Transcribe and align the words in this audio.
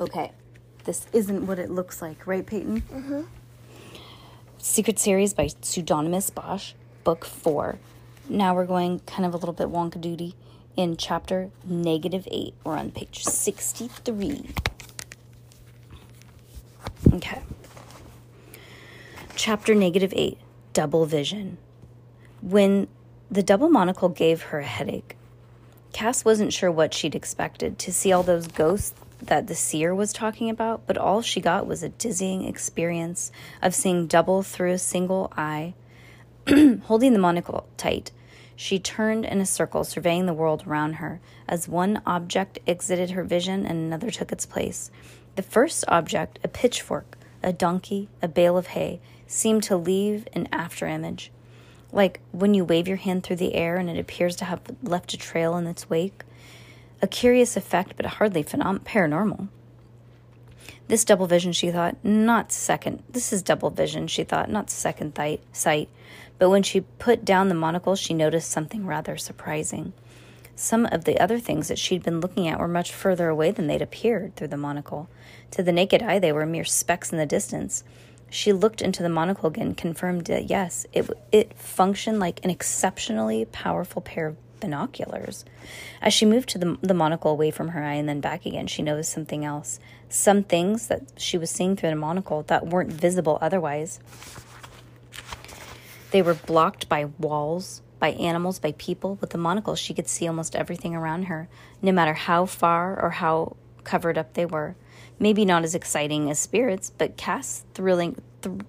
Okay, 0.00 0.32
this 0.84 1.06
isn't 1.12 1.46
what 1.46 1.58
it 1.58 1.70
looks 1.70 2.00
like, 2.00 2.26
right, 2.26 2.46
Peyton? 2.46 2.80
Mm-hmm. 2.80 3.20
Secret 4.56 4.98
Series 4.98 5.34
by 5.34 5.48
Pseudonymous 5.60 6.30
Bosch, 6.30 6.72
Book 7.04 7.26
4. 7.26 7.78
Now 8.26 8.54
we're 8.54 8.64
going 8.64 9.00
kind 9.00 9.26
of 9.26 9.34
a 9.34 9.36
little 9.36 9.52
bit 9.52 9.68
wonka 9.68 10.00
doody 10.00 10.34
in 10.74 10.96
chapter 10.96 11.50
negative 11.66 12.26
8. 12.30 12.54
We're 12.64 12.78
on 12.78 12.92
page 12.92 13.24
63. 13.24 14.48
Okay. 17.12 17.42
Chapter 19.36 19.74
negative 19.74 20.14
8 20.16 20.38
Double 20.72 21.04
Vision. 21.04 21.58
When 22.40 22.88
the 23.30 23.42
double 23.42 23.68
monocle 23.68 24.08
gave 24.08 24.42
her 24.44 24.60
a 24.60 24.64
headache, 24.64 25.16
Cass 25.92 26.24
wasn't 26.24 26.54
sure 26.54 26.70
what 26.70 26.94
she'd 26.94 27.14
expected 27.14 27.78
to 27.80 27.92
see 27.92 28.12
all 28.12 28.22
those 28.22 28.46
ghosts 28.46 28.94
that 29.22 29.46
the 29.46 29.54
seer 29.54 29.94
was 29.94 30.12
talking 30.12 30.50
about, 30.50 30.86
but 30.86 30.98
all 30.98 31.22
she 31.22 31.40
got 31.40 31.66
was 31.66 31.82
a 31.82 31.88
dizzying 31.88 32.44
experience 32.44 33.30
of 33.62 33.74
seeing 33.74 34.06
double 34.06 34.42
through 34.42 34.72
a 34.72 34.78
single 34.78 35.32
eye. 35.36 35.74
Holding 36.84 37.12
the 37.12 37.18
monocle 37.18 37.66
tight, 37.76 38.10
she 38.56 38.78
turned 38.78 39.24
in 39.24 39.40
a 39.40 39.46
circle, 39.46 39.84
surveying 39.84 40.26
the 40.26 40.34
world 40.34 40.64
around 40.66 40.94
her, 40.94 41.20
as 41.48 41.68
one 41.68 42.02
object 42.04 42.58
exited 42.66 43.12
her 43.12 43.24
vision 43.24 43.64
and 43.64 43.78
another 43.78 44.10
took 44.10 44.32
its 44.32 44.46
place. 44.46 44.90
The 45.36 45.42
first 45.42 45.84
object, 45.88 46.38
a 46.44 46.48
pitchfork, 46.48 47.16
a 47.42 47.52
donkey, 47.52 48.08
a 48.20 48.28
bale 48.28 48.58
of 48.58 48.68
hay, 48.68 49.00
seemed 49.26 49.62
to 49.62 49.76
leave 49.76 50.28
an 50.32 50.46
afterimage. 50.52 51.30
Like 51.92 52.20
when 52.32 52.54
you 52.54 52.64
wave 52.64 52.86
your 52.86 52.98
hand 52.98 53.22
through 53.22 53.36
the 53.36 53.54
air 53.54 53.76
and 53.76 53.88
it 53.88 53.98
appears 53.98 54.36
to 54.36 54.44
have 54.44 54.60
left 54.82 55.14
a 55.14 55.16
trail 55.16 55.56
in 55.56 55.66
its 55.66 55.88
wake. 55.88 56.22
A 57.02 57.06
curious 57.06 57.56
effect, 57.56 57.94
but 57.96 58.06
hardly 58.06 58.44
phenom- 58.44 58.80
paranormal. 58.80 59.48
This 60.88 61.04
double 61.04 61.26
vision, 61.26 61.52
she 61.52 61.70
thought, 61.70 61.96
not 62.04 62.52
second. 62.52 63.02
This 63.08 63.32
is 63.32 63.42
double 63.42 63.70
vision, 63.70 64.06
she 64.06 64.24
thought, 64.24 64.50
not 64.50 64.70
second 64.70 65.14
th- 65.14 65.40
sight. 65.52 65.88
But 66.38 66.50
when 66.50 66.62
she 66.62 66.80
put 66.80 67.24
down 67.24 67.48
the 67.48 67.54
monocle, 67.54 67.94
she 67.94 68.12
noticed 68.12 68.50
something 68.50 68.84
rather 68.84 69.16
surprising. 69.16 69.92
Some 70.56 70.86
of 70.86 71.04
the 71.04 71.18
other 71.18 71.38
things 71.38 71.68
that 71.68 71.78
she'd 71.78 72.02
been 72.02 72.20
looking 72.20 72.48
at 72.48 72.58
were 72.58 72.68
much 72.68 72.92
further 72.92 73.28
away 73.28 73.50
than 73.50 73.66
they'd 73.66 73.80
appeared 73.80 74.36
through 74.36 74.48
the 74.48 74.56
monocle. 74.56 75.08
To 75.52 75.62
the 75.62 75.72
naked 75.72 76.02
eye, 76.02 76.18
they 76.18 76.32
were 76.32 76.44
mere 76.44 76.64
specks 76.64 77.12
in 77.12 77.18
the 77.18 77.24
distance. 77.24 77.82
She 78.28 78.52
looked 78.52 78.82
into 78.82 79.02
the 79.02 79.08
monocle 79.08 79.48
again, 79.48 79.74
confirmed 79.74 80.26
that 80.26 80.50
yes, 80.50 80.86
it, 80.92 81.08
it 81.32 81.56
functioned 81.56 82.20
like 82.20 82.44
an 82.44 82.50
exceptionally 82.50 83.46
powerful 83.46 84.02
pair 84.02 84.26
of 84.26 84.36
binoculars. 84.60 85.44
As 86.00 86.14
she 86.14 86.26
moved 86.26 86.48
to 86.50 86.58
the, 86.58 86.78
the 86.82 86.94
monocle 86.94 87.30
away 87.30 87.50
from 87.50 87.68
her 87.68 87.82
eye 87.82 87.94
and 87.94 88.08
then 88.08 88.20
back 88.20 88.46
again, 88.46 88.66
she 88.66 88.82
noticed 88.82 89.12
something 89.12 89.44
else. 89.44 89.80
Some 90.08 90.42
things 90.42 90.88
that 90.88 91.02
she 91.16 91.38
was 91.38 91.50
seeing 91.50 91.76
through 91.76 91.90
the 91.90 91.96
monocle 91.96 92.42
that 92.44 92.66
weren't 92.66 92.92
visible 92.92 93.38
otherwise. 93.40 94.00
They 96.10 96.22
were 96.22 96.34
blocked 96.34 96.88
by 96.88 97.04
walls, 97.04 97.82
by 97.98 98.10
animals, 98.12 98.58
by 98.58 98.72
people. 98.72 99.16
With 99.20 99.30
the 99.30 99.38
monocle, 99.38 99.76
she 99.76 99.94
could 99.94 100.08
see 100.08 100.26
almost 100.26 100.56
everything 100.56 100.94
around 100.94 101.24
her, 101.24 101.48
no 101.80 101.92
matter 101.92 102.14
how 102.14 102.46
far 102.46 103.00
or 103.00 103.10
how 103.10 103.56
covered 103.84 104.18
up 104.18 104.34
they 104.34 104.46
were. 104.46 104.74
Maybe 105.18 105.44
not 105.44 105.64
as 105.64 105.74
exciting 105.74 106.30
as 106.30 106.38
spirits, 106.38 106.90
but 106.90 107.16
Cass 107.16 107.64
thrilling. 107.74 108.20
Th- 108.42 108.60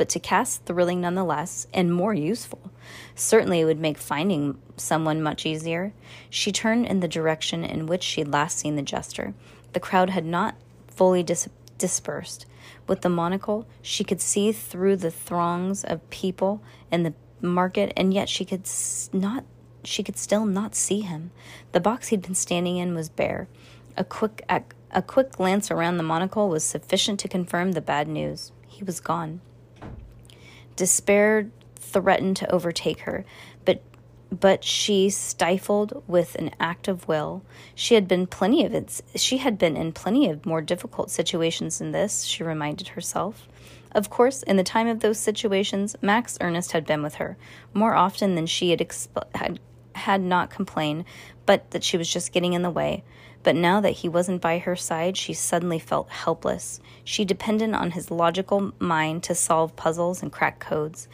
but 0.00 0.08
to 0.08 0.18
Cass 0.18 0.56
thrilling 0.56 1.02
nonetheless 1.02 1.66
and 1.74 1.92
more 1.92 2.14
useful. 2.14 2.70
Certainly, 3.14 3.60
it 3.60 3.64
would 3.66 3.78
make 3.78 3.98
finding 3.98 4.58
someone 4.78 5.20
much 5.20 5.44
easier. 5.44 5.92
She 6.30 6.52
turned 6.52 6.86
in 6.86 7.00
the 7.00 7.06
direction 7.06 7.64
in 7.64 7.84
which 7.84 8.02
she 8.02 8.22
had 8.22 8.32
last 8.32 8.56
seen 8.56 8.76
the 8.76 8.82
jester. 8.82 9.34
The 9.74 9.78
crowd 9.78 10.08
had 10.08 10.24
not 10.24 10.54
fully 10.88 11.22
dis- 11.22 11.50
dispersed. 11.76 12.46
With 12.86 13.02
the 13.02 13.10
monocle, 13.10 13.66
she 13.82 14.02
could 14.02 14.22
see 14.22 14.52
through 14.52 14.96
the 14.96 15.10
throngs 15.10 15.84
of 15.84 16.08
people 16.08 16.62
in 16.90 17.02
the 17.02 17.12
market, 17.42 17.92
and 17.94 18.14
yet 18.14 18.30
she 18.30 18.46
could 18.46 18.66
not. 19.12 19.44
She 19.84 20.02
could 20.02 20.16
still 20.16 20.46
not 20.46 20.74
see 20.74 21.02
him. 21.02 21.30
The 21.72 21.80
box 21.80 22.08
he'd 22.08 22.22
been 22.22 22.34
standing 22.34 22.78
in 22.78 22.94
was 22.94 23.10
bare. 23.10 23.48
A 23.98 24.04
quick, 24.04 24.42
a 24.48 25.02
quick 25.02 25.32
glance 25.32 25.70
around 25.70 25.98
the 25.98 26.02
monocle 26.02 26.48
was 26.48 26.64
sufficient 26.64 27.20
to 27.20 27.28
confirm 27.28 27.72
the 27.72 27.82
bad 27.82 28.08
news. 28.08 28.50
He 28.66 28.82
was 28.82 28.98
gone. 28.98 29.42
Despair 30.80 31.50
threatened 31.76 32.38
to 32.38 32.50
overtake 32.50 33.00
her, 33.00 33.26
but 33.66 33.82
but 34.30 34.64
she 34.64 35.10
stifled 35.10 36.02
with 36.06 36.36
an 36.36 36.52
act 36.58 36.88
of 36.88 37.06
will. 37.06 37.42
She 37.74 37.96
had 37.96 38.08
been 38.08 38.26
plenty 38.26 38.64
of 38.64 38.72
it. 38.72 39.02
She 39.14 39.36
had 39.36 39.58
been 39.58 39.76
in 39.76 39.92
plenty 39.92 40.30
of 40.30 40.46
more 40.46 40.62
difficult 40.62 41.10
situations 41.10 41.80
than 41.80 41.92
this. 41.92 42.22
She 42.22 42.42
reminded 42.42 42.88
herself. 42.88 43.46
Of 43.92 44.08
course, 44.08 44.42
in 44.44 44.56
the 44.56 44.64
time 44.64 44.86
of 44.86 45.00
those 45.00 45.18
situations, 45.18 45.96
Max 46.00 46.38
Ernest 46.40 46.72
had 46.72 46.86
been 46.86 47.02
with 47.02 47.16
her 47.16 47.36
more 47.74 47.94
often 47.94 48.36
than 48.36 48.46
she 48.46 48.70
had 48.70 48.78
exp- 48.78 49.34
had 49.34 49.60
had 49.94 50.20
not 50.20 50.50
complained, 50.50 51.04
but 51.46 51.70
that 51.70 51.84
she 51.84 51.96
was 51.96 52.12
just 52.12 52.32
getting 52.32 52.52
in 52.52 52.62
the 52.62 52.70
way. 52.70 53.02
But 53.42 53.56
now 53.56 53.80
that 53.80 53.90
he 53.90 54.08
wasn't 54.08 54.42
by 54.42 54.58
her 54.58 54.76
side, 54.76 55.16
she 55.16 55.32
suddenly 55.32 55.78
felt 55.78 56.10
helpless. 56.10 56.80
She 57.04 57.24
depended 57.24 57.72
on 57.72 57.92
his 57.92 58.10
logical 58.10 58.72
mind 58.78 59.22
to 59.24 59.34
solve 59.34 59.76
puzzles 59.76 60.22
and 60.22 60.30
crack 60.30 60.60
codes. 60.60 61.08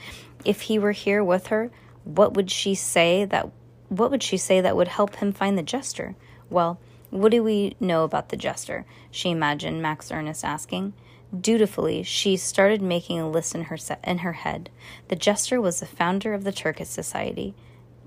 If 0.45 0.63
he 0.63 0.79
were 0.79 0.93
here 0.93 1.23
with 1.23 1.49
her, 1.49 1.71
what 2.05 2.35
would 2.35 2.51
she 2.51 2.75
say 2.75 3.25
that 3.27 3.51
what 3.89 4.11
would 4.11 4.23
she 4.23 4.37
say 4.37 4.61
that 4.61 4.77
would 4.77 4.89
help 4.89 5.17
him 5.17 5.33
find 5.33 5.57
the 5.57 5.63
jester? 5.63 6.17
Well, 6.51 6.81
what 7.11 7.31
do 7.31 7.43
we 7.43 7.77
know 7.79 8.03
about 8.03 8.31
the 8.31 8.37
jester? 8.37 8.85
She 9.11 9.31
imagined 9.31 9.81
Max 9.81 10.11
Ernest 10.11 10.45
asking. 10.45 10.93
Dutifully, 11.39 12.03
she 12.03 12.37
started 12.37 12.83
making 12.83 13.21
a 13.21 13.31
list 13.31 13.55
in 13.55 13.65
her 13.65 13.77
se- 13.77 13.99
in 14.05 14.19
her 14.19 14.35
head. 14.35 14.71
The 15.09 15.17
jester 15.17 15.61
was 15.61 15.81
the 15.81 15.87
founder 15.87 16.35
of 16.35 16.45
the 16.45 16.53
Terces 16.53 16.89
Society. 16.89 17.55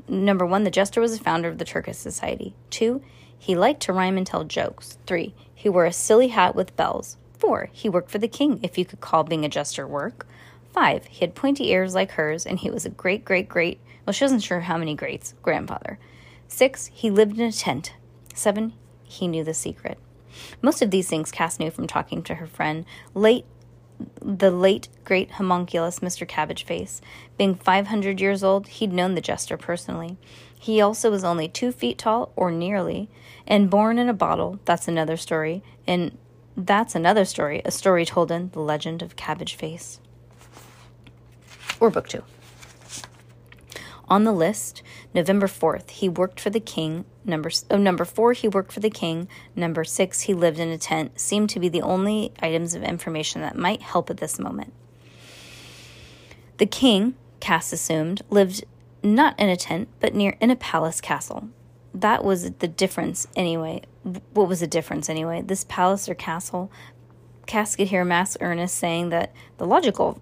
Number 0.07 0.45
one, 0.45 0.63
the 0.63 0.71
jester 0.71 1.01
was 1.01 1.17
the 1.17 1.23
founder 1.23 1.47
of 1.47 1.57
the 1.57 1.65
Terces 1.65 1.97
Society. 1.97 2.55
Two, 2.69 3.01
he 3.37 3.55
liked 3.55 3.81
to 3.83 3.93
rhyme 3.93 4.17
and 4.17 4.25
tell 4.25 4.43
jokes. 4.43 4.97
Three, 5.05 5.33
he 5.53 5.69
wore 5.69 5.85
a 5.85 5.93
silly 5.93 6.29
hat 6.29 6.55
with 6.55 6.75
bells. 6.75 7.17
Four, 7.37 7.69
he 7.71 7.89
worked 7.89 8.11
for 8.11 8.17
the 8.17 8.27
king, 8.27 8.59
if 8.63 8.77
you 8.77 8.85
could 8.85 9.01
call 9.01 9.23
being 9.23 9.45
a 9.45 9.49
jester 9.49 9.87
work. 9.87 10.27
Five, 10.73 11.05
he 11.05 11.21
had 11.21 11.35
pointy 11.35 11.71
ears 11.71 11.95
like 11.95 12.11
hers, 12.11 12.45
and 12.45 12.59
he 12.59 12.69
was 12.69 12.85
a 12.85 12.89
great, 12.89 13.23
great, 13.23 13.47
great, 13.47 13.79
well, 14.05 14.13
she 14.13 14.23
wasn't 14.23 14.43
sure 14.43 14.61
how 14.61 14.77
many 14.77 14.95
greats, 14.95 15.35
grandfather. 15.41 15.99
Six, 16.47 16.87
he 16.87 17.11
lived 17.11 17.39
in 17.39 17.45
a 17.45 17.51
tent. 17.51 17.93
Seven, 18.33 18.73
he 19.03 19.27
knew 19.27 19.43
the 19.43 19.53
secret. 19.53 19.97
Most 20.61 20.81
of 20.81 20.91
these 20.91 21.07
things 21.07 21.31
Cass 21.31 21.59
knew 21.59 21.71
from 21.71 21.87
talking 21.87 22.23
to 22.23 22.35
her 22.35 22.47
friend, 22.47 22.85
late 23.13 23.45
the 24.21 24.51
late 24.51 24.87
great 25.03 25.31
homunculus 25.31 25.99
Mr. 25.99 26.27
Cabbage 26.27 26.63
Face. 26.63 27.01
Being 27.37 27.55
500 27.55 28.19
years 28.19 28.43
old, 28.43 28.67
he'd 28.67 28.93
known 28.93 29.15
the 29.15 29.21
jester 29.21 29.57
personally. 29.57 30.17
He 30.57 30.81
also 30.81 31.09
was 31.09 31.23
only 31.23 31.47
two 31.47 31.71
feet 31.71 31.97
tall, 31.97 32.31
or 32.35 32.51
nearly, 32.51 33.09
and 33.47 33.69
born 33.69 33.97
in 33.97 34.09
a 34.09 34.13
bottle. 34.13 34.59
That's 34.65 34.87
another 34.87 35.17
story. 35.17 35.63
And 35.87 36.17
that's 36.55 36.95
another 36.95 37.25
story, 37.25 37.61
a 37.63 37.71
story 37.71 38.05
told 38.05 38.31
in 38.31 38.49
The 38.51 38.59
Legend 38.59 39.01
of 39.01 39.15
Cabbage 39.15 39.55
Face. 39.55 39.99
Or 41.79 41.89
book 41.89 42.09
two. 42.09 42.23
On 44.09 44.23
the 44.23 44.31
list, 44.31 44.81
November 45.13 45.45
4th, 45.45 45.91
he 45.91 46.09
worked 46.09 46.39
for 46.39 46.49
the 46.49 46.59
king. 46.59 47.05
Number, 47.23 47.51
oh, 47.69 47.77
number 47.77 48.05
four, 48.05 48.33
he 48.33 48.47
worked 48.47 48.71
for 48.71 48.79
the 48.79 48.89
king. 48.89 49.27
Number 49.55 49.83
six, 49.83 50.21
he 50.21 50.33
lived 50.33 50.57
in 50.57 50.69
a 50.69 50.79
tent, 50.79 51.19
seemed 51.19 51.51
to 51.51 51.59
be 51.59 51.69
the 51.69 51.83
only 51.83 52.33
items 52.41 52.73
of 52.73 52.81
information 52.81 53.41
that 53.41 53.55
might 53.55 53.83
help 53.83 54.09
at 54.09 54.17
this 54.17 54.39
moment. 54.39 54.73
The 56.57 56.65
king, 56.65 57.13
Cass 57.39 57.71
assumed, 57.71 58.23
lived 58.31 58.63
not 59.03 59.39
in 59.39 59.47
a 59.47 59.55
tent, 59.55 59.89
but 59.99 60.15
near 60.15 60.35
in 60.41 60.49
a 60.49 60.55
palace 60.55 60.99
castle. 60.99 61.49
That 61.93 62.23
was 62.23 62.49
the 62.51 62.67
difference 62.67 63.27
anyway. 63.35 63.83
What 64.33 64.47
was 64.47 64.61
the 64.61 64.67
difference 64.67 65.07
anyway? 65.07 65.43
This 65.43 65.65
palace 65.65 66.09
or 66.09 66.15
castle? 66.15 66.71
Cass 67.45 67.75
could 67.75 67.87
hear 67.89 68.03
Max 68.03 68.37
Ernest 68.41 68.75
saying 68.75 69.09
that 69.09 69.33
the 69.57 69.67
logical 69.67 70.19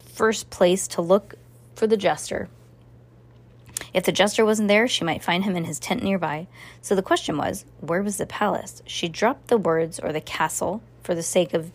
first 0.00 0.48
place 0.48 0.88
to 0.88 1.02
look 1.02 1.34
for 1.76 1.86
the 1.86 1.96
jester 1.96 2.48
If 3.92 4.04
the 4.04 4.12
jester 4.12 4.44
wasn't 4.44 4.68
there, 4.68 4.86
she 4.86 5.04
might 5.04 5.22
find 5.22 5.44
him 5.44 5.56
in 5.56 5.64
his 5.64 5.78
tent 5.78 6.02
nearby. 6.02 6.46
So 6.80 6.94
the 6.94 7.02
question 7.02 7.36
was, 7.36 7.64
where 7.80 8.02
was 8.02 8.16
the 8.16 8.26
palace? 8.26 8.82
She 8.86 9.08
dropped 9.08 9.48
the 9.48 9.58
words 9.58 9.98
or 9.98 10.12
the 10.12 10.20
castle 10.20 10.82
for 11.02 11.14
the 11.14 11.22
sake 11.22 11.54
of 11.54 11.72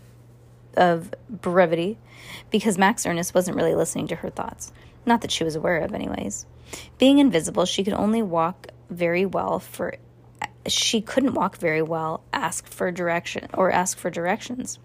of 0.77 1.13
brevity, 1.29 1.97
because 2.51 2.77
Max 2.77 3.05
Ernest 3.05 3.33
wasn't 3.33 3.57
really 3.57 3.75
listening 3.75 4.07
to 4.07 4.15
her 4.15 4.29
thoughts. 4.29 4.71
Not 5.05 5.21
that 5.21 5.31
she 5.31 5.43
was 5.43 5.55
aware 5.55 5.77
of, 5.77 5.93
anyways. 5.93 6.45
Being 6.97 7.19
invisible, 7.19 7.65
she 7.65 7.83
could 7.83 7.93
only 7.93 8.21
walk 8.21 8.67
very 8.89 9.25
well 9.25 9.59
for 9.59 9.95
she 10.67 10.99
couldn't 10.99 11.35
walk 11.35 11.57
very 11.57 11.81
well, 11.81 12.23
ask 12.33 12.67
for 12.67 12.91
direction 12.91 13.47
or 13.53 13.71
ask 13.71 13.97
for 13.97 14.09
directions. 14.09 14.79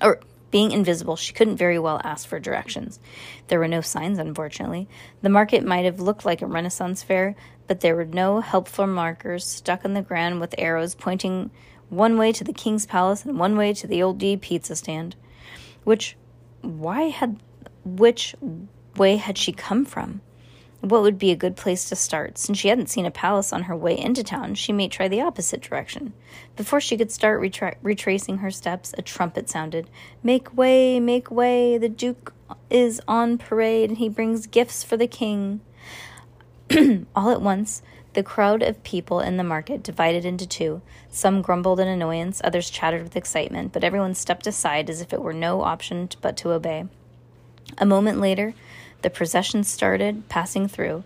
Or 0.00 0.20
being 0.52 0.70
invisible, 0.70 1.16
she 1.16 1.32
couldn't 1.32 1.56
very 1.56 1.80
well 1.80 2.00
ask 2.04 2.28
for 2.28 2.38
directions. 2.38 3.00
There 3.48 3.58
were 3.58 3.66
no 3.66 3.80
signs, 3.80 4.18
unfortunately. 4.18 4.86
The 5.22 5.30
market 5.30 5.64
might 5.64 5.86
have 5.86 5.98
looked 5.98 6.24
like 6.24 6.42
a 6.42 6.46
Renaissance 6.46 7.02
fair, 7.02 7.34
but 7.66 7.80
there 7.80 7.96
were 7.96 8.04
no 8.04 8.40
helpful 8.40 8.86
markers 8.86 9.44
stuck 9.44 9.84
in 9.84 9.94
the 9.94 10.02
ground 10.02 10.40
with 10.40 10.54
arrows 10.58 10.94
pointing 10.94 11.50
one 11.88 12.16
way 12.16 12.32
to 12.32 12.44
the 12.44 12.52
king's 12.52 12.86
palace 12.86 13.24
and 13.24 13.38
one 13.38 13.56
way 13.56 13.72
to 13.74 13.86
the 13.86 14.02
old 14.02 14.18
D 14.18 14.36
pizza 14.36 14.76
stand. 14.76 15.16
Which 15.84 16.16
why 16.60 17.08
had 17.08 17.40
which 17.84 18.36
way 18.96 19.16
had 19.16 19.36
she 19.36 19.52
come 19.52 19.84
from? 19.84 20.20
What 20.82 21.02
would 21.02 21.16
be 21.16 21.30
a 21.30 21.36
good 21.36 21.54
place 21.54 21.88
to 21.88 21.96
start? 21.96 22.38
Since 22.38 22.58
she 22.58 22.66
hadn't 22.66 22.90
seen 22.90 23.06
a 23.06 23.10
palace 23.12 23.52
on 23.52 23.62
her 23.62 23.76
way 23.76 23.96
into 23.96 24.24
town, 24.24 24.56
she 24.56 24.72
may 24.72 24.88
try 24.88 25.06
the 25.06 25.20
opposite 25.20 25.60
direction. 25.60 26.12
Before 26.56 26.80
she 26.80 26.96
could 26.96 27.12
start 27.12 27.40
retra- 27.40 27.76
retracing 27.82 28.38
her 28.38 28.50
steps, 28.50 28.92
a 28.98 29.02
trumpet 29.02 29.48
sounded. 29.48 29.88
Make 30.24 30.56
way, 30.56 30.98
make 30.98 31.30
way, 31.30 31.78
the 31.78 31.88
Duke 31.88 32.34
is 32.68 33.00
on 33.06 33.38
parade 33.38 33.90
and 33.90 33.98
he 33.98 34.08
brings 34.08 34.48
gifts 34.48 34.82
for 34.82 34.96
the 34.96 35.06
king. 35.06 35.60
All 37.14 37.30
at 37.30 37.40
once, 37.40 37.82
the 38.14 38.24
crowd 38.24 38.60
of 38.64 38.82
people 38.82 39.20
in 39.20 39.36
the 39.36 39.44
market 39.44 39.84
divided 39.84 40.24
into 40.24 40.48
two. 40.48 40.82
Some 41.08 41.42
grumbled 41.42 41.78
in 41.78 41.86
annoyance, 41.86 42.40
others 42.42 42.68
chattered 42.68 43.04
with 43.04 43.14
excitement, 43.14 43.72
but 43.72 43.84
everyone 43.84 44.16
stepped 44.16 44.48
aside 44.48 44.90
as 44.90 45.00
if 45.00 45.12
it 45.12 45.22
were 45.22 45.32
no 45.32 45.62
option 45.62 46.08
but 46.20 46.36
to 46.38 46.50
obey. 46.50 46.86
A 47.78 47.86
moment 47.86 48.20
later, 48.20 48.52
the 49.02 49.10
procession 49.10 49.64
started 49.64 50.28
passing 50.28 50.68
through. 50.68 51.04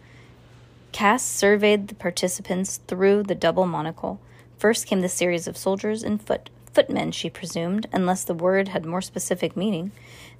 Cass 0.92 1.22
surveyed 1.22 1.88
the 1.88 1.94
participants 1.94 2.80
through 2.86 3.24
the 3.24 3.34
double 3.34 3.66
monocle. 3.66 4.20
First 4.58 4.86
came 4.86 5.02
the 5.02 5.08
series 5.08 5.46
of 5.46 5.56
soldiers 5.56 6.02
and 6.02 6.22
foot 6.22 6.48
footmen, 6.72 7.10
she 7.12 7.30
presumed, 7.30 7.86
unless 7.92 8.24
the 8.24 8.34
word 8.34 8.68
had 8.68 8.84
more 8.84 9.02
specific 9.02 9.56
meaning. 9.56 9.92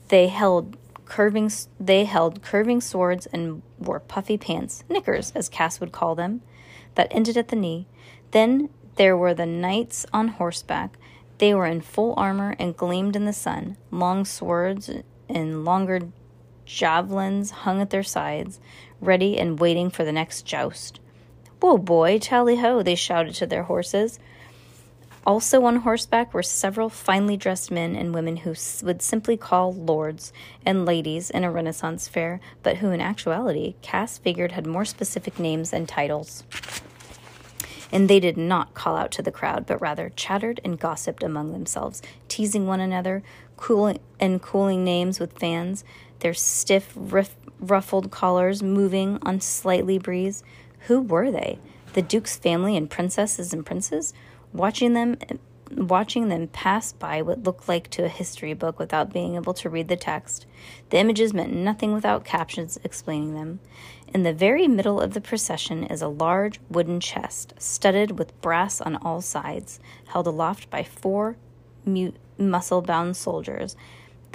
They 0.08 0.28
held 0.28 0.76
curving 1.06 1.50
they 1.78 2.04
held 2.04 2.42
curving 2.42 2.80
swords 2.80 3.26
and 3.26 3.62
wore 3.78 4.00
puffy 4.00 4.36
pants, 4.36 4.84
knickers 4.88 5.32
as 5.34 5.48
Cass 5.48 5.80
would 5.80 5.92
call 5.92 6.14
them, 6.14 6.42
that 6.94 7.08
ended 7.10 7.36
at 7.36 7.48
the 7.48 7.56
knee. 7.56 7.86
Then 8.32 8.68
there 8.96 9.16
were 9.16 9.34
the 9.34 9.46
knights 9.46 10.04
on 10.12 10.28
horseback. 10.28 10.98
They 11.38 11.54
were 11.54 11.66
in 11.66 11.80
full 11.80 12.14
armor 12.16 12.56
and 12.58 12.76
gleamed 12.76 13.14
in 13.14 13.24
the 13.24 13.32
sun. 13.32 13.76
Long 13.90 14.24
swords 14.24 14.90
and 15.28 15.64
longer 15.64 16.00
javelins 16.66 17.50
hung 17.50 17.80
at 17.80 17.90
their 17.90 18.02
sides, 18.02 18.60
ready 19.00 19.38
and 19.38 19.58
waiting 19.58 19.88
for 19.88 20.04
the 20.04 20.12
next 20.12 20.42
joust. 20.42 21.00
Whoa, 21.60 21.78
boy, 21.78 22.18
tally 22.18 22.56
ho, 22.56 22.82
they 22.82 22.94
shouted 22.94 23.34
to 23.36 23.46
their 23.46 23.62
horses. 23.62 24.18
Also 25.26 25.64
on 25.64 25.76
horseback 25.76 26.32
were 26.32 26.42
several 26.42 26.88
finely 26.88 27.36
dressed 27.36 27.72
men 27.72 27.96
and 27.96 28.14
women 28.14 28.36
who 28.38 28.54
would 28.84 29.02
simply 29.02 29.36
call 29.36 29.74
lords 29.74 30.32
and 30.64 30.84
ladies 30.84 31.30
in 31.30 31.42
a 31.42 31.50
Renaissance 31.50 32.06
fair, 32.06 32.38
but 32.62 32.76
who 32.76 32.90
in 32.90 33.00
actuality 33.00 33.74
Cass 33.82 34.18
figured 34.18 34.52
had 34.52 34.66
more 34.66 34.84
specific 34.84 35.40
names 35.40 35.72
and 35.72 35.88
titles. 35.88 36.44
And 37.90 38.08
they 38.08 38.20
did 38.20 38.36
not 38.36 38.74
call 38.74 38.96
out 38.96 39.10
to 39.12 39.22
the 39.22 39.32
crowd, 39.32 39.66
but 39.66 39.80
rather 39.80 40.12
chattered 40.14 40.60
and 40.64 40.78
gossiped 40.78 41.24
among 41.24 41.52
themselves, 41.52 42.02
teasing 42.28 42.66
one 42.66 42.80
another, 42.80 43.24
cooling 43.56 43.98
and 44.20 44.40
cooling 44.40 44.84
names 44.84 45.18
with 45.18 45.38
fans, 45.38 45.84
their 46.20 46.34
stiff, 46.34 46.92
riff, 46.94 47.36
ruffled 47.60 48.10
collars 48.10 48.62
moving 48.62 49.18
on 49.22 49.40
slightly 49.40 49.98
breeze. 49.98 50.42
Who 50.80 51.00
were 51.00 51.30
they? 51.30 51.58
The 51.94 52.02
Duke's 52.02 52.36
family 52.36 52.76
and 52.76 52.90
princesses 52.90 53.52
and 53.52 53.64
princes? 53.64 54.12
Watching 54.52 54.94
them 54.94 55.16
watching 55.72 56.28
them 56.28 56.48
pass 56.48 56.92
by 56.92 57.22
what 57.22 57.42
looked 57.42 57.68
like 57.68 57.90
to 57.90 58.04
a 58.04 58.08
history 58.08 58.54
book 58.54 58.78
without 58.78 59.12
being 59.12 59.34
able 59.34 59.54
to 59.54 59.68
read 59.68 59.88
the 59.88 59.96
text. 59.96 60.46
The 60.90 60.98
images 60.98 61.34
meant 61.34 61.52
nothing 61.52 61.92
without 61.92 62.24
captions 62.24 62.78
explaining 62.84 63.34
them. 63.34 63.60
In 64.14 64.22
the 64.22 64.32
very 64.32 64.68
middle 64.68 65.00
of 65.00 65.14
the 65.14 65.20
procession 65.20 65.84
is 65.84 66.02
a 66.02 66.08
large 66.08 66.60
wooden 66.70 67.00
chest, 67.00 67.54
studded 67.58 68.18
with 68.18 68.40
brass 68.40 68.80
on 68.80 68.96
all 68.96 69.20
sides, 69.20 69.80
held 70.06 70.26
aloft 70.26 70.70
by 70.70 70.82
four 70.82 71.36
mute, 71.84 72.16
muscle 72.38 72.82
bound 72.82 73.16
soldiers 73.16 73.76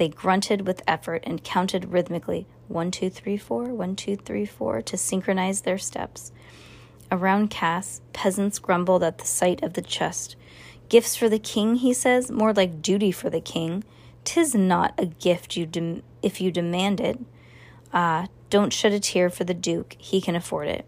they 0.01 0.09
grunted 0.09 0.65
with 0.65 0.81
effort 0.87 1.21
and 1.27 1.43
counted 1.43 1.91
rhythmically 1.91 2.47
one, 2.67 2.89
two, 2.89 3.07
three, 3.07 3.37
four, 3.37 3.65
one, 3.65 3.95
two, 3.95 4.15
three, 4.15 4.47
four 4.47 4.81
to 4.81 4.97
synchronize 4.97 5.61
their 5.61 5.77
steps. 5.77 6.31
Around 7.11 7.51
Cass, 7.51 8.01
peasants 8.11 8.57
grumbled 8.57 9.03
at 9.03 9.19
the 9.19 9.27
sight 9.27 9.61
of 9.61 9.73
the 9.73 9.81
chest. 9.83 10.35
Gifts 10.89 11.15
for 11.15 11.29
the 11.29 11.37
king, 11.37 11.75
he 11.75 11.93
says, 11.93 12.31
more 12.31 12.51
like 12.51 12.81
duty 12.81 13.11
for 13.11 13.29
the 13.29 13.39
king. 13.39 13.83
Tis 14.23 14.55
not 14.55 14.95
a 14.97 15.05
gift 15.05 15.55
you 15.55 15.67
dem- 15.67 16.01
if 16.23 16.41
you 16.41 16.51
demand 16.51 16.99
it. 16.99 17.19
Ah, 17.93 18.25
don't 18.49 18.73
shed 18.73 18.93
a 18.93 18.99
tear 18.99 19.29
for 19.29 19.43
the 19.43 19.53
duke. 19.53 19.95
He 19.99 20.19
can 20.19 20.35
afford 20.35 20.67
it. 20.67 20.87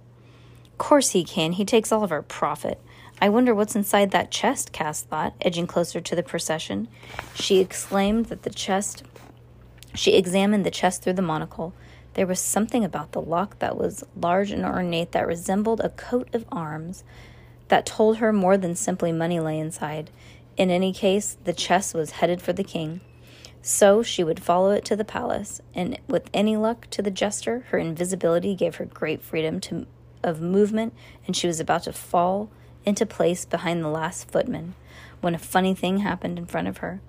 Course 0.79 1.11
he 1.11 1.23
can. 1.23 1.51
He 1.51 1.65
takes 1.65 1.91
all 1.91 2.03
of 2.03 2.11
our 2.11 2.23
profit. 2.23 2.81
I 3.23 3.29
wonder 3.29 3.55
what's 3.55 3.77
inside 3.77 4.11
that 4.11 4.31
chest, 4.31 4.73
Cass 4.73 5.01
thought, 5.01 5.33
edging 5.39 5.65
closer 5.65 6.01
to 6.01 6.13
the 6.13 6.23
procession. 6.23 6.89
She 7.35 7.61
exclaimed 7.61 8.25
that 8.25 8.43
the 8.43 8.49
chest. 8.49 9.03
She 9.95 10.17
examined 10.17 10.65
the 10.65 10.69
chest 10.69 11.01
through 11.01 11.13
the 11.13 11.21
monocle. 11.21 11.73
There 12.15 12.27
was 12.27 12.41
something 12.41 12.83
about 12.83 13.13
the 13.13 13.21
lock 13.21 13.59
that 13.59 13.77
was 13.77 14.03
large 14.13 14.51
and 14.51 14.65
ornate 14.65 15.13
that 15.13 15.25
resembled 15.25 15.79
a 15.79 15.91
coat 15.91 16.27
of 16.35 16.43
arms 16.51 17.05
that 17.69 17.85
told 17.85 18.17
her 18.17 18.33
more 18.33 18.57
than 18.57 18.75
simply 18.75 19.13
money 19.13 19.39
lay 19.39 19.57
inside. 19.57 20.09
In 20.57 20.69
any 20.69 20.91
case, 20.91 21.37
the 21.45 21.53
chest 21.53 21.95
was 21.95 22.11
headed 22.11 22.41
for 22.41 22.51
the 22.51 22.61
king. 22.61 22.99
So 23.61 24.03
she 24.03 24.25
would 24.25 24.43
follow 24.43 24.71
it 24.71 24.83
to 24.83 24.97
the 24.97 25.05
palace, 25.05 25.61
and 25.73 25.97
with 26.09 26.29
any 26.33 26.57
luck 26.57 26.89
to 26.89 27.01
the 27.01 27.09
jester, 27.09 27.63
her 27.69 27.77
invisibility 27.77 28.53
gave 28.53 28.75
her 28.75 28.85
great 28.85 29.21
freedom 29.21 29.61
to, 29.61 29.87
of 30.21 30.41
movement, 30.41 30.93
and 31.25 31.37
she 31.37 31.47
was 31.47 31.61
about 31.61 31.83
to 31.83 31.93
fall 31.93 32.49
into 32.85 33.05
place 33.05 33.45
behind 33.45 33.83
the 33.83 33.89
last 33.89 34.29
footman 34.29 34.75
when 35.21 35.35
a 35.35 35.39
funny 35.39 35.73
thing 35.73 35.99
happened 35.99 36.37
in 36.37 36.45
front 36.45 36.67
of 36.67 36.77
her. 36.77 36.99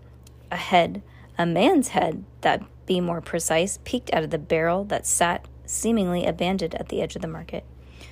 A 0.51 0.57
head, 0.57 1.03
a 1.37 1.45
man's 1.45 1.89
head, 1.89 2.25
that 2.43 2.63
be 2.87 3.01
more 3.01 3.21
precise, 3.21 3.79
peeked 3.85 4.13
out 4.13 4.23
of 4.23 4.31
the 4.31 4.39
barrel 4.39 4.85
that 4.85 5.07
sat 5.07 5.49
seemingly 5.67 6.27
abandoned 6.27 6.75
at 6.77 6.89
the 6.91 7.03
edge 7.03 7.17
of 7.17 7.23
the 7.23 7.29
market. 7.29 7.65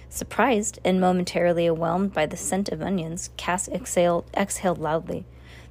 Surprised 0.09 0.78
and 0.85 1.00
momentarily 1.00 1.69
overwhelmed 1.69 2.12
by 2.12 2.26
the 2.26 2.37
scent 2.37 2.69
of 2.71 2.83
onions, 2.83 3.31
Cass 3.37 3.69
exhaled, 3.69 4.25
exhaled 4.35 4.78
loudly. 4.78 5.25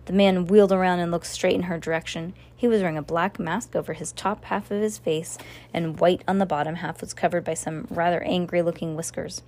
The 0.05 0.13
man 0.13 0.47
wheeled 0.47 0.71
around 0.71 0.99
and 0.99 1.11
looked 1.11 1.27
straight 1.27 1.55
in 1.55 1.63
her 1.63 1.77
direction. 1.77 2.33
He 2.55 2.67
was 2.67 2.81
wearing 2.81 2.97
a 2.97 3.03
black 3.03 3.39
mask 3.39 3.75
over 3.75 3.93
his 3.93 4.11
top 4.11 4.45
half 4.45 4.71
of 4.71 4.81
his 4.81 4.97
face, 4.97 5.37
and 5.73 5.99
white 5.99 6.23
on 6.27 6.37
the 6.37 6.45
bottom 6.45 6.75
half 6.75 7.01
was 7.01 7.13
covered 7.13 7.43
by 7.43 7.53
some 7.53 7.85
rather 7.89 8.23
angry 8.23 8.61
looking 8.61 8.95
whiskers. 8.95 9.43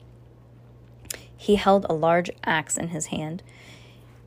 He 1.44 1.58
held 1.58 1.86
a 1.90 1.94
large 1.94 2.32
axe 2.46 2.78
in 2.78 2.88
his 2.88 3.08
hand. 3.08 3.44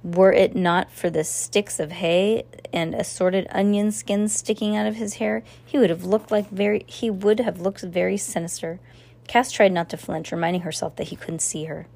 Were 0.05 0.35
it 0.35 0.55
not 0.55 0.93
for 0.93 1.09
the 1.09 1.25
sticks 1.25 1.81
of 1.81 1.93
hay 1.93 2.45
and 2.75 2.95
assorted 2.95 3.47
onion 3.49 3.91
skins 3.91 4.35
sticking 4.35 4.77
out 4.77 4.87
of 4.87 4.97
his 4.97 5.15
hair, 5.15 5.43
he 5.65 5.79
would 5.79 5.89
have 5.89 6.05
looked 6.05 6.31
like 6.31 6.51
very 6.51 6.85
he 6.87 7.09
would 7.09 7.41
have 7.41 7.59
looked 7.59 7.81
very 7.81 8.19
sinister. 8.19 8.81
Cass 9.29 9.51
tried 9.51 9.73
not 9.73 9.89
to 9.89 9.97
flinch, 9.97 10.31
reminding 10.31 10.61
herself 10.61 10.97
that 10.97 11.09
he 11.09 11.17
couldn't 11.17 11.41
see 11.41 11.65
her. 11.65 11.87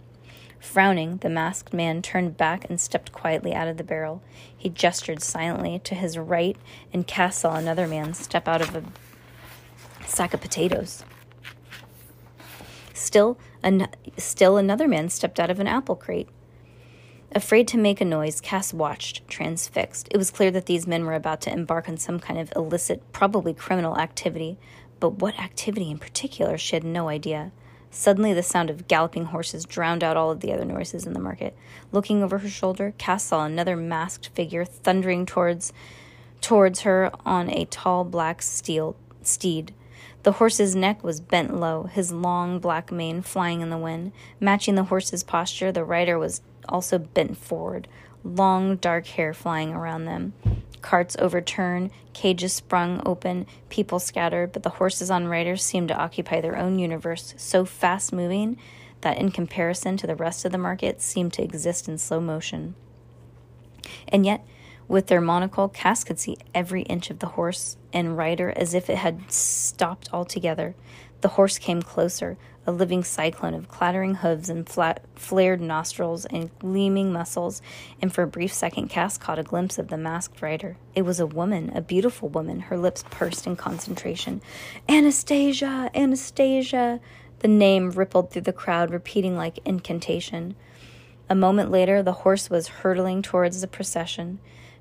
Frowning, 0.59 1.19
the 1.19 1.29
masked 1.29 1.75
man 1.75 2.01
turned 2.01 2.39
back 2.39 2.65
and 2.71 2.81
stepped 2.81 3.13
quietly 3.13 3.53
out 3.53 3.69
of 3.69 3.77
the 3.77 3.85
barrel. 3.85 4.23
He 4.57 4.71
gestured 4.71 5.21
silently 5.21 5.81
to 5.81 5.95
his 5.95 6.17
right, 6.17 6.57
and 6.95 7.07
Cass 7.07 7.37
saw 7.37 7.57
another 7.57 7.87
man 7.87 8.15
step 8.15 8.49
out 8.49 8.63
of 8.63 8.75
a 8.75 8.85
sack 10.07 10.33
of 10.33 10.41
potatoes. 10.41 11.05
Still, 13.01 13.39
an- 13.63 13.89
still 14.19 14.59
another 14.59 14.87
man 14.87 15.09
stepped 15.09 15.41
out 15.41 15.51
of 15.51 15.59
an 15.59 15.67
apple 15.67 15.97
crate. 15.97 16.29
Afraid 17.35 17.67
to 17.69 17.79
make 17.79 18.01
a 18.01 18.05
noise, 18.05 18.43
Cass 18.43 18.75
watched, 18.75 19.27
transfixed. 19.27 20.09
It 20.11 20.19
was 20.19 20.31
clear 20.31 20.51
that 20.51 20.67
these 20.67 20.87
men 20.87 21.07
were 21.07 21.15
about 21.15 21.41
to 21.43 21.53
embark 21.53 21.89
on 21.89 21.97
some 21.97 22.21
kind 22.21 22.39
of 22.39 22.53
illicit, 22.55 23.11
probably 23.13 23.55
criminal 23.55 23.97
activity, 23.97 24.59
but 24.99 25.15
what 25.15 25.39
activity 25.41 25.91
in 25.91 25.99
particular, 25.99 26.59
she 26.59 26.77
had 26.77 26.85
no 26.85 27.09
idea. 27.09 27.53
Suddenly, 27.91 28.35
the 28.35 28.43
sound 28.43 28.69
of 28.69 28.87
galloping 28.87 29.27
horses 29.27 29.65
drowned 29.65 30.05
out 30.05 30.19
all 30.19 30.31
of 30.31 30.41
the 30.41 30.53
other 30.53 30.67
noises 30.67 31.07
in 31.07 31.15
the 31.15 31.21
market. 31.21 31.57
Looking 31.93 32.23
over 32.23 32.39
her 32.39 32.51
shoulder, 32.51 32.93
Cass 32.99 33.25
saw 33.25 33.47
another 33.47 33.77
masked 33.77 34.29
figure 34.35 34.67
thundering 34.67 35.25
towards 35.25 35.73
towards 36.43 36.81
her 36.81 37.11
on 37.25 37.49
a 37.49 37.65
tall 37.65 38.05
black 38.05 38.43
steel 38.43 38.95
steed. 39.23 39.73
The 40.23 40.33
horse's 40.33 40.77
neck 40.77 41.03
was 41.03 41.21
bent 41.21 41.59
low, 41.59 41.85
his 41.85 42.13
long 42.13 42.59
black 42.59 42.93
mane 42.93 43.23
flying 43.23 43.63
in 43.63 43.71
the 43.71 43.79
wind. 43.79 44.13
Matching 44.39 44.75
the 44.75 44.85
horse's 44.85 45.23
posture, 45.23 45.73
the 45.73 45.85
rider 45.85 46.19
was 46.19 46.43
also 46.69 46.99
bent 46.99 47.39
forward, 47.39 47.89
long 48.23 48.77
dark 48.77 49.07
hair 49.07 49.33
flying 49.33 49.73
around 49.73 50.05
them. 50.05 50.35
Carts 50.83 51.17
overturned, 51.19 51.91
cages 52.13 52.53
sprung 52.53 53.03
open, 53.07 53.47
people 53.69 53.99
scattered, 53.99 54.53
but 54.53 54.63
the 54.63 54.71
horses 54.71 55.11
on 55.11 55.29
riders 55.29 55.63
seemed 55.63 55.89
to 55.89 55.97
occupy 55.97 56.41
their 56.41 56.57
own 56.57 56.79
universe, 56.79 57.35
so 57.37 57.65
fast 57.65 58.13
moving 58.13 58.59
that 59.01 59.19
in 59.19 59.31
comparison 59.31 59.97
to 59.97 60.07
the 60.07 60.17
rest 60.17 60.45
of 60.45 60.53
the 60.53 60.59
market 60.59 61.01
seemed 61.01 61.33
to 61.33 61.43
exist 61.43 61.89
in 61.89 61.97
slow 61.97 62.21
motion. 62.21 62.75
And 64.09 64.27
yet, 64.27 64.47
with 64.91 65.07
their 65.07 65.21
monocle, 65.21 65.69
Cass 65.69 66.03
could 66.03 66.19
see 66.19 66.37
every 66.53 66.83
inch 66.83 67.11
of 67.11 67.21
the 67.21 67.29
horse 67.29 67.77
and 67.93 68.19
rider 68.19 68.53
as 68.57 68.75
if 68.75 68.91
it 68.91 68.99
had 68.99 69.31
stopped 69.31 70.09
altogether. 70.13 70.75
The 71.21 71.29
horse 71.29 71.59
came 71.59 71.81
closer, 71.81 72.37
a 72.67 72.73
living 72.73 73.05
cyclone 73.05 73.55
of 73.55 73.69
clattering 73.69 74.17
hooves 74.17 74.51
and 74.51 74.69
flat, 74.69 75.05
flared 75.15 75.61
nostrils 75.61 76.25
and 76.27 76.51
gleaming 76.59 77.13
muscles, 77.13 77.63
and 78.03 78.13
for 78.13 78.25
a 78.25 78.27
brief 78.27 78.53
second 78.53 78.89
Cass 78.89 79.17
caught 79.17 79.39
a 79.39 79.45
glimpse 79.45 79.79
of 79.79 79.89
the 79.89 79.97
masked 79.97 80.43
rider. 80.43 80.77
It 80.97 81.03
was 81.03 81.21
a 81.21 81.27
woman, 81.27 81.71
a 81.73 81.81
beautiful 81.81 82.29
woman, 82.29 82.59
her 82.63 82.77
lips 82.77 83.05
pursed 83.11 83.47
in 83.47 83.55
concentration. 83.55 84.43
Anastasia! 84.89 85.93
Anastasia! 85.95 86.99
The 87.39 87.49
name 87.49 87.93
rippled 87.93 88.33
through 88.33 88.43
the 88.43 88.53
crowd, 88.53 88.91
repeating 88.91 89.37
like 89.37 89.61
incantation. 89.65 90.57
A 91.29 91.37
moment 91.37 91.71
later, 91.71 92.03
the 92.03 92.13
horse 92.13 92.51
was 92.51 92.67
hurtling 92.67 93.23
towards 93.23 93.61
the 93.61 93.69
procession. 93.69 94.41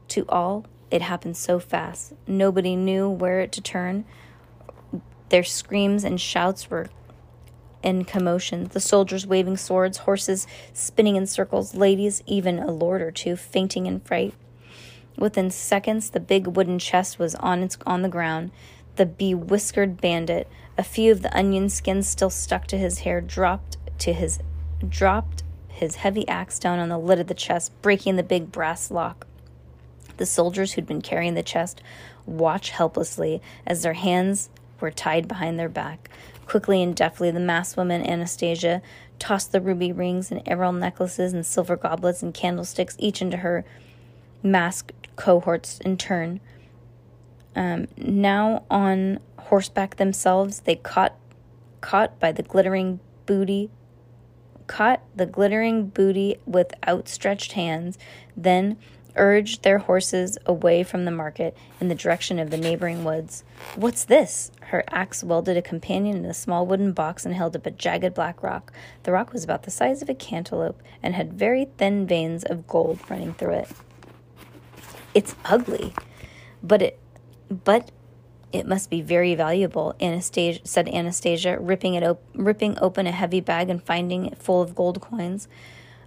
To 0.09 0.25
all, 0.27 0.65
it 0.91 1.01
happened 1.01 1.37
so 1.37 1.59
fast. 1.59 2.13
Nobody 2.27 2.75
knew 2.75 3.09
where 3.09 3.45
to 3.45 3.61
turn. 3.61 4.05
Their 5.29 5.43
screams 5.43 6.03
and 6.03 6.19
shouts 6.19 6.69
were 6.69 6.89
in 7.83 8.05
commotion. 8.05 8.65
The 8.65 8.79
soldiers 8.79 9.27
waving 9.27 9.57
swords, 9.57 9.99
horses 9.99 10.47
spinning 10.73 11.15
in 11.15 11.27
circles, 11.27 11.75
ladies, 11.75 12.23
even 12.25 12.59
a 12.59 12.71
lord 12.71 13.01
or 13.01 13.11
two, 13.11 13.35
fainting 13.35 13.85
in 13.85 13.99
fright. 13.99 14.33
Within 15.17 15.51
seconds, 15.51 16.09
the 16.09 16.19
big 16.19 16.47
wooden 16.47 16.79
chest 16.79 17.19
was 17.19 17.35
on 17.35 17.61
its 17.61 17.77
on 17.85 18.01
the 18.01 18.09
ground. 18.09 18.51
The 18.95 19.05
bewhiskered 19.05 20.01
bandit, 20.01 20.47
a 20.77 20.83
few 20.83 21.11
of 21.11 21.21
the 21.21 21.37
onion 21.37 21.69
skins 21.69 22.07
still 22.07 22.29
stuck 22.29 22.67
to 22.67 22.77
his 22.77 22.99
hair, 22.99 23.21
dropped 23.21 23.77
to 23.99 24.13
his 24.13 24.39
dropped 24.87 25.43
his 25.67 25.95
heavy 25.95 26.27
axe 26.27 26.57
down 26.57 26.79
on 26.79 26.89
the 26.89 26.97
lid 26.97 27.19
of 27.19 27.27
the 27.27 27.33
chest, 27.33 27.71
breaking 27.81 28.15
the 28.15 28.23
big 28.23 28.51
brass 28.51 28.89
lock. 28.89 29.27
The 30.19 30.25
soldiers 30.25 30.73
who'd 30.73 30.85
been 30.85 31.01
carrying 31.01 31.35
the 31.35 31.41
chest 31.41 31.81
watched 32.25 32.71
helplessly 32.71 33.41
as 33.65 33.83
their 33.83 33.93
hands 33.93 34.49
were 34.81 34.91
tied 34.91 35.29
behind 35.29 35.57
their 35.57 35.69
back. 35.69 36.09
Quickly 36.45 36.83
and 36.83 36.93
deftly, 36.93 37.31
the 37.31 37.39
masked 37.39 37.77
woman, 37.77 38.05
Anastasia, 38.05 38.81
tossed 39.17 39.53
the 39.53 39.61
ruby 39.61 39.93
rings 39.93 40.29
and 40.29 40.41
emerald 40.45 40.75
necklaces 40.75 41.31
and 41.31 41.45
silver 41.45 41.77
goblets 41.77 42.21
and 42.21 42.33
candlesticks 42.33 42.97
each 42.99 43.21
into 43.21 43.37
her 43.37 43.63
masked 44.43 45.07
cohorts 45.15 45.79
in 45.79 45.95
turn. 45.95 46.41
Um, 47.55 47.87
now 47.95 48.63
on 48.69 49.19
horseback 49.37 49.95
themselves, 49.95 50.61
they 50.61 50.75
caught 50.75 51.15
caught 51.79 52.19
by 52.19 52.33
the 52.33 52.43
glittering 52.43 52.99
booty 53.25 53.69
caught 54.69 55.01
the 55.15 55.25
glittering 55.25 55.87
booty 55.87 56.37
with 56.45 56.73
outstretched 56.87 57.53
hands, 57.53 57.97
then 58.37 58.77
urged 59.19 59.61
their 59.61 59.77
horses 59.77 60.37
away 60.47 60.81
from 60.81 61.05
the 61.05 61.11
market 61.11 61.55
in 61.79 61.89
the 61.89 61.95
direction 61.95 62.39
of 62.39 62.49
the 62.49 62.57
neighboring 62.57 63.03
woods. 63.03 63.43
What's 63.75 64.05
this? 64.05 64.49
Her 64.61 64.83
axe 64.89 65.23
welded 65.23 65.57
a 65.57 65.61
companion 65.61 66.17
in 66.17 66.25
a 66.25 66.33
small 66.33 66.65
wooden 66.65 66.93
box 66.93 67.25
and 67.25 67.35
held 67.35 67.55
up 67.55 67.67
a 67.67 67.71
jagged 67.71 68.15
black 68.15 68.41
rock. 68.41 68.73
The 69.03 69.11
rock 69.11 69.33
was 69.33 69.43
about 69.43 69.63
the 69.63 69.71
size 69.71 70.01
of 70.01 70.09
a 70.09 70.15
cantaloupe 70.15 70.81
and 71.03 71.13
had 71.13 71.33
very 71.33 71.65
thin 71.77 72.07
veins 72.07 72.43
of 72.43 72.65
gold 72.65 72.99
running 73.09 73.33
through 73.33 73.53
it. 73.53 73.69
It's 75.13 75.35
ugly, 75.45 75.93
but 76.63 76.81
it 76.81 76.99
but 77.49 77.91
it 78.51 78.65
must 78.65 78.89
be 78.89 79.01
very 79.01 79.35
valuable, 79.35 79.95
Anastasia 80.01 80.61
said 80.63 80.87
Anastasia, 80.87 81.59
ripping 81.59 81.93
it 81.93 82.03
op- 82.03 82.23
ripping 82.33 82.77
open 82.79 83.05
a 83.05 83.11
heavy 83.11 83.41
bag 83.41 83.69
and 83.69 83.83
finding 83.83 84.25
it 84.25 84.41
full 84.41 84.61
of 84.61 84.75
gold 84.75 85.01
coins. 85.01 85.47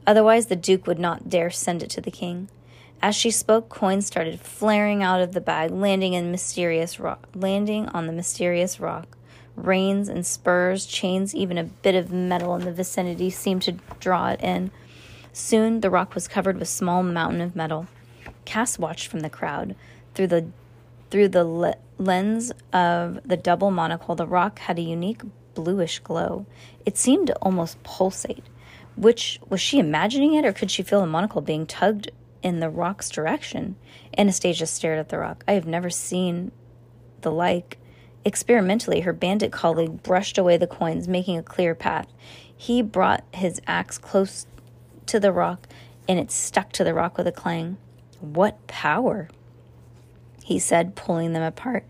Otherwise 0.06 0.46
the 0.46 0.56
duke 0.56 0.86
would 0.86 0.98
not 0.98 1.28
dare 1.28 1.50
send 1.50 1.82
it 1.82 1.90
to 1.90 2.00
the 2.00 2.10
king. 2.10 2.48
As 3.02 3.16
she 3.16 3.32
spoke, 3.32 3.68
coins 3.68 4.06
started 4.06 4.38
flaring 4.38 5.02
out 5.02 5.20
of 5.20 5.32
the 5.32 5.40
bag, 5.40 5.72
landing 5.72 6.12
in 6.12 6.30
mysterious 6.30 7.00
landing 7.34 7.88
on 7.88 8.06
the 8.06 8.12
mysterious 8.12 8.78
rock. 8.78 9.16
Reins 9.56 10.08
and 10.08 10.24
spurs, 10.24 10.86
chains, 10.86 11.34
even 11.34 11.58
a 11.58 11.64
bit 11.64 11.96
of 11.96 12.12
metal 12.12 12.54
in 12.54 12.64
the 12.64 12.72
vicinity 12.72 13.28
seemed 13.28 13.62
to 13.62 13.72
draw 13.98 14.28
it 14.28 14.40
in. 14.40 14.70
Soon 15.32 15.80
the 15.80 15.90
rock 15.90 16.14
was 16.14 16.28
covered 16.28 16.58
with 16.58 16.68
small 16.68 17.02
mountain 17.02 17.40
of 17.40 17.56
metal. 17.56 17.88
Cass 18.44 18.78
watched 18.78 19.08
from 19.08 19.20
the 19.20 19.30
crowd. 19.30 19.74
Through 20.14 20.28
the 20.28 20.46
through 21.10 21.28
the 21.28 21.44
le- 21.44 21.74
lens 21.98 22.52
of 22.72 23.20
the 23.24 23.36
double 23.36 23.72
monocle, 23.72 24.14
the 24.14 24.26
rock 24.26 24.60
had 24.60 24.78
a 24.78 24.82
unique 24.82 25.22
bluish 25.54 25.98
glow. 25.98 26.46
It 26.86 26.96
seemed 26.96 27.26
to 27.26 27.36
almost 27.42 27.82
pulsate. 27.82 28.44
Which 28.94 29.40
was 29.48 29.60
she 29.60 29.78
imagining 29.78 30.34
it, 30.34 30.44
or 30.44 30.52
could 30.52 30.70
she 30.70 30.82
feel 30.82 31.00
the 31.00 31.06
monocle 31.06 31.40
being 31.40 31.66
tugged 31.66 32.10
in 32.42 32.60
the 32.60 32.70
rock's 32.70 33.08
direction. 33.08 33.76
Anastasia 34.16 34.66
stared 34.66 34.98
at 34.98 35.08
the 35.08 35.18
rock. 35.18 35.44
I 35.46 35.52
have 35.52 35.66
never 35.66 35.90
seen 35.90 36.52
the 37.20 37.30
like. 37.30 37.78
Experimentally, 38.24 39.00
her 39.00 39.12
bandit 39.12 39.52
colleague 39.52 40.02
brushed 40.02 40.38
away 40.38 40.56
the 40.56 40.66
coins, 40.66 41.08
making 41.08 41.38
a 41.38 41.42
clear 41.42 41.74
path. 41.74 42.06
He 42.54 42.82
brought 42.82 43.24
his 43.32 43.60
axe 43.66 43.98
close 43.98 44.46
to 45.06 45.18
the 45.18 45.32
rock, 45.32 45.66
and 46.08 46.18
it 46.18 46.30
stuck 46.30 46.72
to 46.72 46.84
the 46.84 46.94
rock 46.94 47.18
with 47.18 47.26
a 47.26 47.32
clang. 47.32 47.78
What 48.20 48.66
power! 48.66 49.28
He 50.44 50.58
said, 50.58 50.94
pulling 50.94 51.32
them 51.32 51.42
apart. 51.42 51.84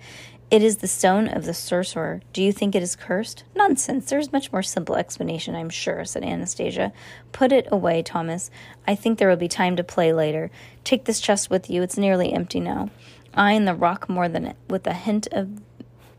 It 0.53 0.63
is 0.63 0.77
the 0.77 0.87
stone 0.87 1.29
of 1.29 1.47
the 1.47 1.55
sorcerer. 1.55 2.21
Do 2.35 2.43
you 2.43 2.53
think 2.53 2.75
it 2.75 2.83
is 2.83 2.95
cursed? 2.95 3.45
Nonsense. 3.57 4.11
There's 4.11 4.35
much 4.35 4.53
more 4.53 4.63
simple 4.63 4.97
explanation, 4.97 5.55
I'm 5.55 5.71
sure, 5.71 6.05
said 6.05 6.23
Anastasia. 6.23 6.93
Put 7.33 7.53
it 7.53 7.67
away, 7.73 8.03
Thomas. 8.03 8.51
I 8.87 8.95
think 8.95 9.19
there 9.19 9.31
will 9.31 9.37
be 9.37 9.49
time 9.49 9.77
to 9.77 9.83
play 9.83 10.13
later. 10.13 10.51
Take 10.85 11.07
this 11.07 11.23
chest 11.23 11.49
with 11.49 11.71
you. 11.71 11.81
It's 11.81 11.97
nearly 11.97 12.35
empty 12.35 12.61
now. 12.61 12.91
Eyeing 13.33 13.65
the 13.65 13.75
rock 13.75 14.11
more 14.11 14.29
than 14.29 14.53
with 14.69 14.87
a 14.87 14.93
hint 14.93 15.27
of 15.33 15.63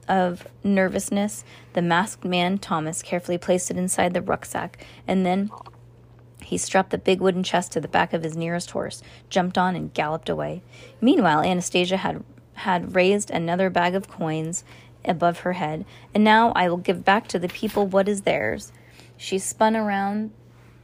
of 0.08 0.48
nervousness, 0.64 1.44
the 1.74 1.82
masked 1.84 2.26
man, 2.26 2.58
Thomas, 2.58 3.04
carefully 3.04 3.38
placed 3.38 3.70
it 3.70 3.78
inside 3.78 4.16
the 4.16 4.22
rucksack, 4.22 4.84
and 5.08 5.26
then 5.26 5.52
he 6.42 6.58
strapped 6.58 6.90
the 6.90 6.98
big 6.98 7.22
wooden 7.22 7.44
chest 7.44 7.72
to 7.72 7.80
the 7.80 7.88
back 7.88 8.14
of 8.14 8.24
his 8.24 8.36
nearest 8.36 8.72
horse, 8.72 9.02
jumped 9.30 9.58
on, 9.58 9.76
and 9.76 9.94
galloped 9.94 10.28
away. 10.28 10.62
Meanwhile, 11.00 11.44
Anastasia 11.44 11.98
had 11.98 12.24
had 12.54 12.96
raised 12.96 13.30
another 13.32 13.70
bag 13.70 13.96
of 13.96 14.08
coins 14.08 14.64
above 15.06 15.40
her 15.40 15.54
head, 15.54 15.86
and 16.14 16.24
now 16.24 16.52
I 16.56 16.70
will 16.70 16.78
give 16.78 17.04
back 17.04 17.28
to 17.30 17.40
the 17.40 17.48
people 17.50 17.88
what 17.88 18.08
is 18.08 18.22
theirs. 18.22 18.72
She 19.18 19.38
spun 19.40 19.76
around, 19.76 20.32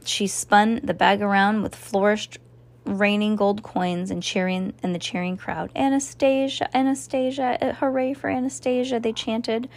she 0.04 0.26
spun 0.26 0.80
the 0.82 0.94
bag 0.94 1.22
around 1.22 1.62
with 1.62 1.74
flourished, 1.74 2.38
raining 2.84 3.36
gold 3.36 3.62
coins 3.62 4.10
and 4.10 4.22
cheering 4.22 4.72
in 4.82 4.92
the 4.92 4.98
cheering 4.98 5.36
crowd. 5.36 5.70
Anastasia, 5.76 6.74
Anastasia, 6.76 7.58
uh, 7.60 7.72
hooray 7.74 8.14
for 8.14 8.28
Anastasia, 8.30 8.98
they 8.98 9.12
chanted. 9.12 9.68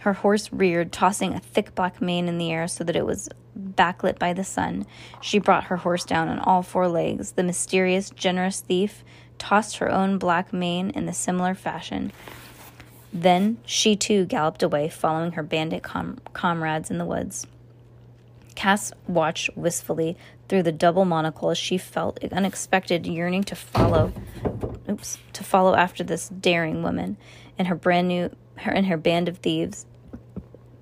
Her 0.00 0.12
horse 0.12 0.52
reared, 0.52 0.92
tossing 0.92 1.32
a 1.32 1.40
thick 1.40 1.74
black 1.74 2.02
mane 2.02 2.28
in 2.28 2.36
the 2.36 2.52
air 2.52 2.68
so 2.68 2.84
that 2.84 2.96
it 2.96 3.06
was 3.06 3.28
backlit 3.58 4.18
by 4.18 4.34
the 4.34 4.44
sun. 4.44 4.86
She 5.22 5.38
brought 5.38 5.64
her 5.64 5.78
horse 5.78 6.04
down 6.04 6.28
on 6.28 6.38
all 6.40 6.62
four 6.62 6.88
legs. 6.88 7.32
The 7.32 7.42
mysterious, 7.42 8.10
generous 8.10 8.60
thief 8.60 9.02
tossed 9.38 9.78
her 9.78 9.90
own 9.90 10.18
black 10.18 10.52
mane 10.52 10.90
in 10.90 11.06
the 11.06 11.12
similar 11.12 11.54
fashion. 11.54 12.12
Then 13.12 13.58
she 13.64 13.96
too 13.96 14.24
galloped 14.24 14.62
away, 14.62 14.88
following 14.88 15.32
her 15.32 15.42
bandit 15.42 15.82
com- 15.82 16.18
comrades 16.32 16.90
in 16.90 16.98
the 16.98 17.04
woods. 17.04 17.46
Cass 18.54 18.92
watched 19.06 19.56
wistfully 19.56 20.16
through 20.48 20.62
the 20.62 20.72
double 20.72 21.04
monocle 21.04 21.50
as 21.50 21.58
she 21.58 21.78
felt 21.78 22.22
an 22.22 22.32
unexpected 22.32 23.06
yearning 23.06 23.44
to 23.44 23.56
follow 23.56 24.12
oops 24.88 25.18
to 25.32 25.42
follow 25.42 25.74
after 25.74 26.04
this 26.04 26.28
daring 26.28 26.82
woman 26.82 27.16
and 27.58 27.68
her 27.68 27.74
brand 27.74 28.06
new 28.06 28.30
her 28.58 28.70
and 28.70 28.86
her 28.86 28.98
band 28.98 29.28
of 29.28 29.38
thieves 29.38 29.86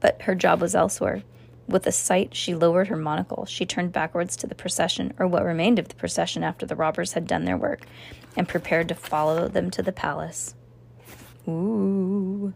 but 0.00 0.21
her 0.23 0.35
job 0.35 0.61
was 0.61 0.75
elsewhere 0.75 1.23
with 1.68 1.87
a 1.87 1.92
sight, 1.92 2.35
she 2.35 2.54
lowered 2.54 2.88
her 2.88 2.97
monocle. 2.97 3.47
She 3.47 3.66
turned 3.66 3.92
backwards 3.92 4.37
to 4.37 4.47
the 4.47 4.54
procession, 4.54 5.14
or 5.18 5.26
what 5.26 5.44
remained 5.44 5.78
of 5.78 5.88
the 5.88 5.94
procession 5.94 6.44
after 6.44 6.66
the 6.66 6.76
robbers 6.76 7.12
had 7.14 7.26
done 7.26 7.44
their 7.44 7.56
work, 7.56 7.87
and 8.36 8.48
prepared 8.48 8.88
to 8.88 8.94
follow 8.94 9.48
them 9.48 9.70
to 9.70 9.82
the 9.82 9.92
palace. 9.92 10.54
Ooh. 11.48 12.52